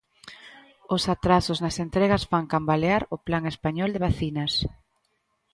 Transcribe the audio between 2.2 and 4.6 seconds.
fan cambalear o plan español de vacinas.